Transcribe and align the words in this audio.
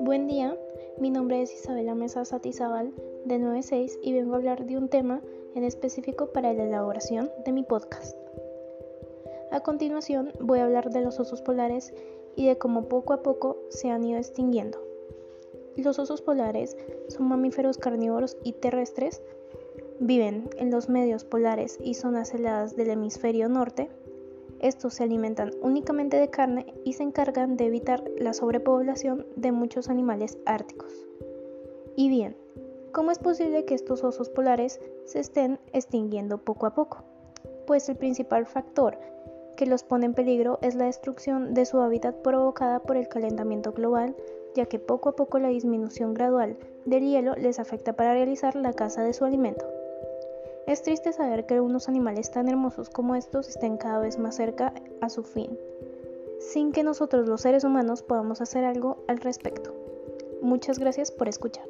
Buen 0.00 0.26
día, 0.26 0.58
mi 0.98 1.10
nombre 1.10 1.42
es 1.42 1.54
Isabela 1.54 1.94
Mesa 1.94 2.24
Satizabal 2.24 2.92
de 3.24 3.38
96 3.38 4.00
y 4.02 4.12
vengo 4.12 4.34
a 4.34 4.36
hablar 4.38 4.66
de 4.66 4.76
un 4.76 4.88
tema 4.88 5.22
en 5.54 5.62
específico 5.62 6.32
para 6.32 6.52
la 6.52 6.64
elaboración 6.64 7.30
de 7.44 7.52
mi 7.52 7.62
podcast. 7.62 8.16
A 9.52 9.60
continuación 9.60 10.32
voy 10.40 10.58
a 10.58 10.64
hablar 10.64 10.90
de 10.90 11.02
los 11.02 11.20
osos 11.20 11.40
polares 11.40 11.94
y 12.34 12.46
de 12.46 12.58
cómo 12.58 12.88
poco 12.88 13.12
a 13.12 13.22
poco 13.22 13.56
se 13.68 13.90
han 13.90 14.04
ido 14.04 14.18
extinguiendo. 14.18 14.82
Los 15.76 16.00
osos 16.00 16.20
polares 16.20 16.76
son 17.08 17.28
mamíferos 17.28 17.78
carnívoros 17.78 18.36
y 18.42 18.54
terrestres, 18.54 19.22
viven 20.00 20.50
en 20.58 20.70
los 20.70 20.88
medios 20.88 21.24
polares 21.24 21.78
y 21.80 21.94
zonas 21.94 22.34
heladas 22.34 22.74
del 22.74 22.90
hemisferio 22.90 23.48
norte, 23.48 23.88
estos 24.64 24.94
se 24.94 25.04
alimentan 25.04 25.50
únicamente 25.60 26.16
de 26.16 26.30
carne 26.30 26.72
y 26.84 26.94
se 26.94 27.02
encargan 27.02 27.58
de 27.58 27.66
evitar 27.66 28.02
la 28.16 28.32
sobrepoblación 28.32 29.26
de 29.36 29.52
muchos 29.52 29.90
animales 29.90 30.38
árticos. 30.46 31.06
Y 31.96 32.08
bien, 32.08 32.34
¿cómo 32.90 33.10
es 33.10 33.18
posible 33.18 33.66
que 33.66 33.74
estos 33.74 34.02
osos 34.02 34.30
polares 34.30 34.80
se 35.04 35.20
estén 35.20 35.60
extinguiendo 35.74 36.38
poco 36.38 36.64
a 36.64 36.74
poco? 36.74 37.04
Pues 37.66 37.90
el 37.90 37.96
principal 37.96 38.46
factor 38.46 38.98
que 39.58 39.66
los 39.66 39.84
pone 39.84 40.06
en 40.06 40.14
peligro 40.14 40.58
es 40.62 40.74
la 40.74 40.86
destrucción 40.86 41.52
de 41.52 41.66
su 41.66 41.80
hábitat 41.80 42.16
provocada 42.22 42.80
por 42.80 42.96
el 42.96 43.06
calentamiento 43.06 43.72
global, 43.72 44.16
ya 44.54 44.64
que 44.64 44.78
poco 44.78 45.10
a 45.10 45.16
poco 45.16 45.38
la 45.38 45.48
disminución 45.48 46.14
gradual 46.14 46.56
del 46.86 47.04
hielo 47.04 47.34
les 47.34 47.58
afecta 47.58 47.92
para 47.92 48.14
realizar 48.14 48.56
la 48.56 48.72
caza 48.72 49.02
de 49.02 49.12
su 49.12 49.26
alimento. 49.26 49.66
Es 50.66 50.82
triste 50.82 51.12
saber 51.12 51.44
que 51.44 51.60
unos 51.60 51.88
animales 51.88 52.30
tan 52.30 52.48
hermosos 52.48 52.88
como 52.88 53.14
estos 53.14 53.48
estén 53.48 53.76
cada 53.76 53.98
vez 53.98 54.18
más 54.18 54.36
cerca 54.36 54.72
a 55.00 55.10
su 55.10 55.22
fin, 55.22 55.58
sin 56.38 56.72
que 56.72 56.82
nosotros 56.82 57.28
los 57.28 57.42
seres 57.42 57.64
humanos 57.64 58.02
podamos 58.02 58.40
hacer 58.40 58.64
algo 58.64 59.04
al 59.06 59.18
respecto. 59.18 59.74
Muchas 60.40 60.78
gracias 60.78 61.10
por 61.10 61.28
escuchar. 61.28 61.68